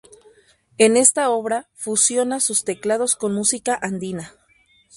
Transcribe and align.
En 0.79 0.97
esta 0.97 1.29
obra 1.29 1.69
fusiona 1.75 2.39
sus 2.39 2.63
teclados 2.65 3.15
con 3.15 3.35
música 3.35 3.77
andina. 3.79 4.33